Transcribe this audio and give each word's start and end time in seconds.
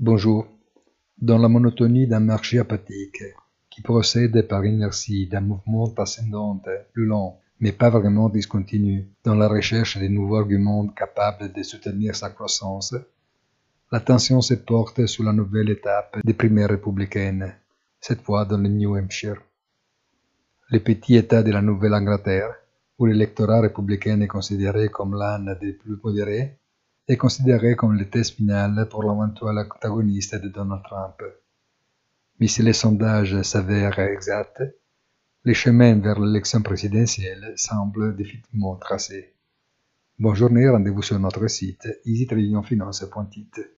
Bonjour. 0.00 0.46
Dans 1.20 1.38
la 1.38 1.48
monotonie 1.48 2.06
d'un 2.06 2.20
marché 2.20 2.60
apathique, 2.60 3.24
qui 3.68 3.82
procède 3.82 4.46
par 4.46 4.64
inertie 4.64 5.26
d'un 5.26 5.40
mouvement 5.40 5.92
ascendant 5.96 6.62
plus 6.92 7.04
lent, 7.04 7.40
mais 7.58 7.72
pas 7.72 7.90
vraiment 7.90 8.28
discontinu, 8.28 9.08
dans 9.24 9.34
la 9.34 9.48
recherche 9.48 9.98
de 9.98 10.06
nouveaux 10.06 10.36
arguments 10.36 10.86
capables 10.86 11.52
de 11.52 11.64
soutenir 11.64 12.14
sa 12.14 12.30
croissance, 12.30 12.94
l'attention 13.90 14.40
se 14.40 14.54
porte 14.54 15.04
sur 15.06 15.24
la 15.24 15.32
nouvelle 15.32 15.70
étape 15.70 16.18
des 16.22 16.32
primaires 16.32 16.68
républicaines, 16.68 17.56
cette 18.00 18.22
fois 18.22 18.44
dans 18.44 18.58
le 18.58 18.68
New 18.68 18.96
Hampshire. 18.96 19.42
Le 20.70 20.78
petit 20.78 21.16
État 21.16 21.42
de 21.42 21.50
la 21.50 21.60
Nouvelle-Angleterre, 21.60 22.54
où 23.00 23.06
l'électorat 23.06 23.62
républicain 23.62 24.20
est 24.20 24.28
considéré 24.28 24.90
comme 24.90 25.18
l'un 25.18 25.56
des 25.56 25.72
plus 25.72 25.98
modérés, 26.04 26.56
est 27.08 27.16
considéré 27.16 27.74
comme 27.74 27.98
le 27.98 28.08
test 28.08 28.34
final 28.34 28.86
pour 28.90 29.02
l'éventuel 29.02 29.58
antagoniste 29.58 30.36
de 30.36 30.48
Donald 30.48 30.82
Trump. 30.84 31.22
Mais 32.38 32.48
si 32.48 32.62
les 32.62 32.74
sondages 32.74 33.40
s'avèrent 33.42 33.98
exacts, 33.98 34.62
les 35.44 35.54
chemins 35.54 35.98
vers 35.98 36.20
l'élection 36.20 36.60
présidentielle 36.62 37.54
semblent 37.56 38.14
définitivement 38.14 38.76
tracés. 38.76 39.34
Bonne 40.18 40.34
journée, 40.34 40.68
rendez-vous 40.68 41.02
sur 41.02 41.18
notre 41.18 41.46
site 41.48 41.88
easytradingfinance.it. 42.04 43.77